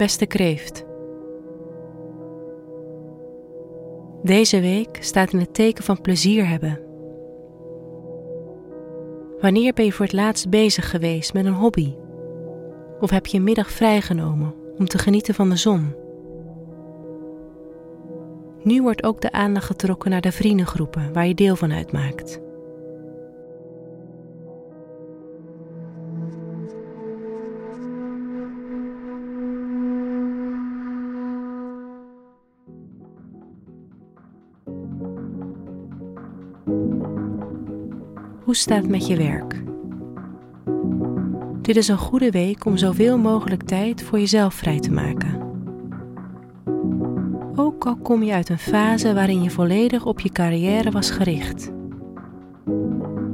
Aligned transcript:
Beste 0.00 0.26
kreeft. 0.26 0.84
Deze 4.22 4.60
week 4.60 4.98
staat 5.00 5.32
in 5.32 5.38
het 5.38 5.54
teken 5.54 5.84
van 5.84 6.00
plezier 6.00 6.48
hebben. 6.48 6.80
Wanneer 9.40 9.72
ben 9.72 9.84
je 9.84 9.92
voor 9.92 10.04
het 10.04 10.14
laatst 10.14 10.50
bezig 10.50 10.90
geweest 10.90 11.32
met 11.32 11.44
een 11.44 11.52
hobby? 11.52 11.94
Of 13.00 13.10
heb 13.10 13.26
je 13.26 13.36
een 13.36 13.44
middag 13.44 13.70
vrijgenomen 13.70 14.54
om 14.78 14.86
te 14.86 14.98
genieten 14.98 15.34
van 15.34 15.50
de 15.50 15.56
zon? 15.56 15.94
Nu 18.62 18.82
wordt 18.82 19.04
ook 19.04 19.20
de 19.20 19.32
aandacht 19.32 19.66
getrokken 19.66 20.10
naar 20.10 20.20
de 20.20 20.32
vriendengroepen 20.32 21.12
waar 21.12 21.26
je 21.26 21.34
deel 21.34 21.56
van 21.56 21.72
uitmaakt. 21.72 22.40
Hoe 38.44 38.56
staat 38.56 38.82
het 38.82 38.90
met 38.90 39.06
je 39.06 39.16
werk? 39.16 39.62
Dit 41.62 41.76
is 41.76 41.88
een 41.88 41.98
goede 41.98 42.30
week 42.30 42.64
om 42.64 42.76
zoveel 42.76 43.18
mogelijk 43.18 43.62
tijd 43.62 44.02
voor 44.02 44.18
jezelf 44.18 44.54
vrij 44.54 44.80
te 44.80 44.90
maken. 44.92 45.38
Ook 47.56 47.86
al 47.86 47.96
kom 47.96 48.22
je 48.22 48.32
uit 48.32 48.48
een 48.48 48.58
fase 48.58 49.14
waarin 49.14 49.42
je 49.42 49.50
volledig 49.50 50.04
op 50.06 50.20
je 50.20 50.30
carrière 50.30 50.90
was 50.90 51.10
gericht. 51.10 51.70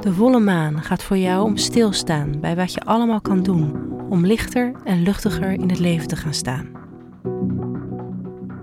De 0.00 0.12
volle 0.12 0.40
maan 0.40 0.82
gaat 0.82 1.02
voor 1.02 1.16
jou 1.16 1.44
om 1.44 1.56
stilstaan 1.56 2.40
bij 2.40 2.56
wat 2.56 2.72
je 2.72 2.80
allemaal 2.80 3.20
kan 3.20 3.42
doen 3.42 3.74
om 4.08 4.26
lichter 4.26 4.72
en 4.84 5.02
luchtiger 5.02 5.50
in 5.50 5.68
het 5.68 5.78
leven 5.78 6.08
te 6.08 6.16
gaan 6.16 6.34
staan. 6.34 6.68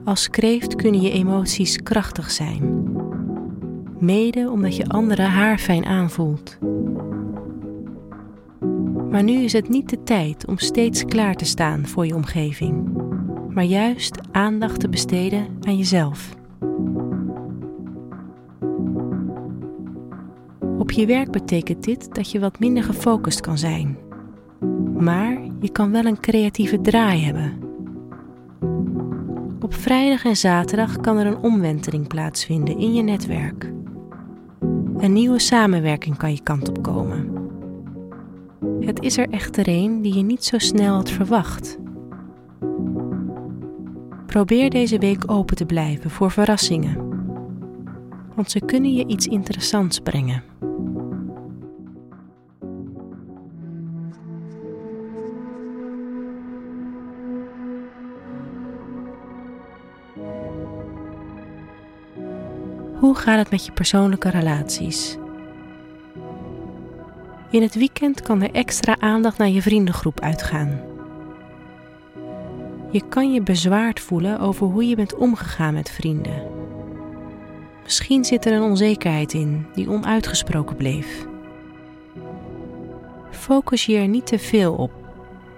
Als 0.03 0.29
kreeft 0.29 0.75
kunnen 0.75 1.01
je 1.01 1.11
emoties 1.11 1.77
krachtig 1.77 2.31
zijn 2.31 2.74
mede 3.99 4.49
omdat 4.51 4.75
je 4.75 4.87
anderen 4.87 5.29
haarfijn 5.29 5.85
aanvoelt. 5.85 6.57
Maar 9.09 9.23
nu 9.23 9.33
is 9.33 9.53
het 9.53 9.69
niet 9.69 9.89
de 9.89 10.03
tijd 10.03 10.47
om 10.47 10.57
steeds 10.57 11.05
klaar 11.05 11.35
te 11.35 11.45
staan 11.45 11.87
voor 11.87 12.05
je 12.05 12.15
omgeving, 12.15 13.03
maar 13.49 13.63
juist 13.63 14.17
aandacht 14.31 14.79
te 14.79 14.89
besteden 14.89 15.47
aan 15.61 15.77
jezelf. 15.77 16.33
Op 20.77 20.91
je 20.91 21.05
werk 21.05 21.31
betekent 21.31 21.83
dit 21.83 22.13
dat 22.15 22.31
je 22.31 22.39
wat 22.39 22.59
minder 22.59 22.83
gefocust 22.83 23.41
kan 23.41 23.57
zijn. 23.57 23.97
Maar 24.97 25.37
je 25.59 25.71
kan 25.71 25.91
wel 25.91 26.05
een 26.05 26.19
creatieve 26.19 26.81
draai 26.81 27.23
hebben. 27.23 27.53
Op 29.61 29.73
vrijdag 29.73 30.25
en 30.25 30.35
zaterdag 30.35 30.97
kan 30.97 31.17
er 31.17 31.25
een 31.25 31.37
omwenteling 31.37 32.07
plaatsvinden 32.07 32.77
in 32.77 32.93
je 32.93 33.01
netwerk. 33.01 33.73
Een 34.97 35.13
nieuwe 35.13 35.39
samenwerking 35.39 36.17
kan 36.17 36.31
je 36.31 36.43
kant 36.43 36.69
op 36.69 36.83
komen. 36.83 37.33
Het 38.79 39.01
is 39.01 39.17
er 39.17 39.29
echter 39.29 39.67
een 39.67 40.01
die 40.01 40.15
je 40.15 40.23
niet 40.23 40.45
zo 40.45 40.57
snel 40.57 40.95
had 40.95 41.09
verwacht. 41.09 41.77
Probeer 44.25 44.69
deze 44.69 44.99
week 44.99 45.31
open 45.31 45.55
te 45.55 45.65
blijven 45.65 46.09
voor 46.09 46.31
verrassingen, 46.31 46.97
want 48.35 48.51
ze 48.51 48.59
kunnen 48.59 48.93
je 48.93 49.07
iets 49.07 49.27
interessants 49.27 49.99
brengen. 49.99 50.43
Hoe 62.99 63.15
gaat 63.15 63.37
het 63.37 63.51
met 63.51 63.65
je 63.65 63.71
persoonlijke 63.71 64.29
relaties? 64.29 65.17
In 67.49 67.61
het 67.61 67.75
weekend 67.75 68.21
kan 68.21 68.41
er 68.41 68.51
extra 68.51 68.95
aandacht 68.99 69.37
naar 69.37 69.49
je 69.49 69.61
vriendengroep 69.61 70.19
uitgaan. 70.19 70.81
Je 72.91 73.07
kan 73.09 73.33
je 73.33 73.41
bezwaard 73.41 73.99
voelen 73.99 74.39
over 74.39 74.67
hoe 74.67 74.87
je 74.87 74.95
bent 74.95 75.15
omgegaan 75.15 75.73
met 75.73 75.91
vrienden. 75.91 76.43
Misschien 77.83 78.25
zit 78.25 78.45
er 78.45 78.53
een 78.53 78.61
onzekerheid 78.61 79.33
in 79.33 79.65
die 79.73 79.89
onuitgesproken 79.89 80.75
bleef. 80.75 81.25
Focus 83.31 83.85
je 83.85 83.97
er 83.97 84.07
niet 84.07 84.27
te 84.27 84.39
veel 84.39 84.73
op, 84.73 84.91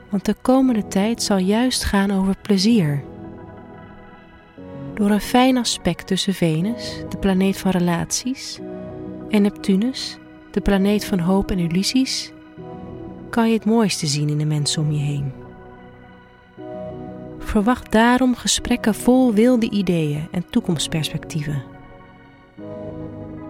want 0.09 0.25
de 0.25 0.35
komende 0.41 0.87
tijd 0.87 1.23
zal 1.23 1.37
juist 1.37 1.83
gaan 1.83 2.11
over 2.11 2.35
plezier 2.41 3.03
door 4.97 5.09
een 5.09 5.21
fijn 5.21 5.57
aspect 5.57 6.07
tussen 6.07 6.33
Venus, 6.33 7.03
de 7.09 7.17
planeet 7.17 7.57
van 7.57 7.71
relaties, 7.71 8.59
en 9.29 9.41
Neptunus, 9.41 10.17
de 10.51 10.61
planeet 10.61 11.05
van 11.05 11.19
hoop 11.19 11.51
en 11.51 11.59
illusies, 11.59 12.31
kan 13.29 13.47
je 13.47 13.53
het 13.53 13.65
mooiste 13.65 14.07
zien 14.07 14.29
in 14.29 14.37
de 14.37 14.45
mensen 14.45 14.81
om 14.81 14.91
je 14.91 14.99
heen. 14.99 15.31
Verwacht 17.39 17.91
daarom 17.91 18.35
gesprekken 18.35 18.95
vol 18.95 19.33
wilde 19.33 19.69
ideeën 19.69 20.27
en 20.31 20.49
toekomstperspectieven. 20.49 21.63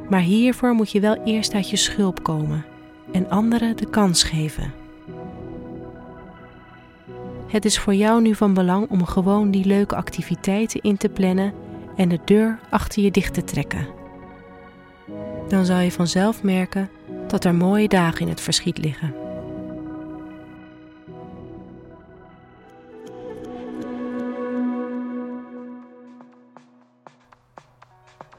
Maar 0.10 0.22
hiervoor 0.22 0.74
moet 0.74 0.92
je 0.92 1.00
wel 1.00 1.24
eerst 1.24 1.54
uit 1.54 1.70
je 1.70 1.78
schulp 1.78 2.24
komen 2.24 2.66
en 3.12 3.30
anderen 3.30 3.78
de 3.78 3.90
kans 3.90 4.24
geven. 4.24 4.74
Het 7.48 7.66
is 7.66 7.80
voor 7.80 7.94
jou 7.94 8.22
nu 8.22 8.36
van 8.36 8.54
belang 8.54 8.90
om 8.90 9.06
gewoon 9.06 9.52
die 9.52 9.66
leuke 9.66 9.96
activiteiten 9.96 10.82
in 10.82 10.98
te 10.98 11.10
plannen 11.10 11.54
en 11.96 12.10
de 12.10 12.20
deur 12.26 12.60
achter 12.70 13.04
je 13.04 13.12
dicht 13.12 13.34
te 13.34 13.44
trekken. 13.44 13.88
Dan 15.48 15.66
zal 15.66 15.80
je 15.80 15.92
vanzelf 15.92 16.44
merken 16.44 16.90
dat 17.28 17.44
er 17.44 17.56
mooie 17.56 17.88
dagen 17.88 18.22
in 18.22 18.28
het 18.28 18.42
verschiet 18.42 18.78
liggen. 18.78 19.14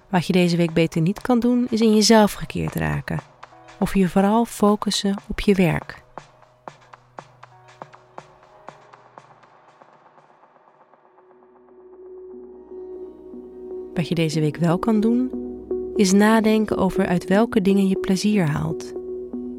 Wat 0.09 0.27
je 0.27 0.33
deze 0.33 0.57
week 0.57 0.73
beter 0.73 1.01
niet 1.01 1.21
kan 1.21 1.41
doen, 1.41 1.67
is 1.71 1.81
in 1.81 1.95
jezelf 1.95 2.33
gekeerd 2.33 2.75
raken. 2.75 3.19
Of 3.79 3.95
je 3.95 4.09
vooral 4.09 4.45
focussen 4.45 5.17
op 5.27 5.41
je 5.41 5.55
werk. 5.55 6.03
Wat 13.99 14.09
je 14.09 14.15
deze 14.15 14.41
week 14.41 14.57
wel 14.57 14.79
kan 14.79 15.01
doen, 15.01 15.31
is 15.97 16.13
nadenken 16.13 16.77
over 16.77 17.07
uit 17.07 17.25
welke 17.25 17.61
dingen 17.61 17.89
je 17.89 17.97
plezier 17.97 18.47
haalt 18.47 18.93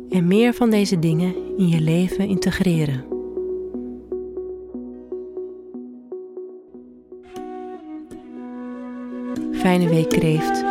en 0.10 0.28
meer 0.28 0.54
van 0.54 0.70
deze 0.70 1.00
dingen 1.00 1.36
in 1.58 1.68
je 1.68 1.82
leven 1.82 2.28
integreren. 2.28 3.06
Fijne 9.52 9.90
week 9.90 10.10
kreeft. 10.10 10.64